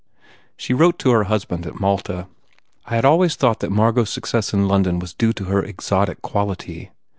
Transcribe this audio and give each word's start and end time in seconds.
She 0.57 0.73
wrote 0.73 0.97
to 0.97 1.11
her 1.11 1.25
husband 1.25 1.67
at 1.67 1.79
Malta: 1.79 2.25
"I 2.87 2.95
had 2.95 3.05
always 3.05 3.35
thought 3.35 3.59
that 3.59 3.69
M 3.69 3.79
argot 3.79 4.07
s 4.07 4.09
success 4.09 4.51
in 4.51 4.67
London 4.67 4.97
was 4.97 5.13
due 5.13 5.31
to 5.33 5.43
her 5.43 5.61
exotic 5.63 6.23
quality. 6.23 6.89